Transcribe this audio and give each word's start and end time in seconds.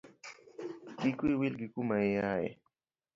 Kik 0.99 1.17
wiyi 1.21 1.39
wil 1.39 1.55
gi 1.59 1.67
kuma 1.73 1.95
iaye. 2.11 2.49